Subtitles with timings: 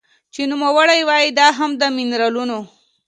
[0.33, 2.59] چې نوموړې وايي دا هم د مېنرالونو